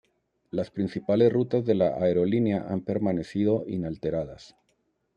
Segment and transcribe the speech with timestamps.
[0.49, 4.55] Las principales rutas de la aerolínea han permanecido inalteradas.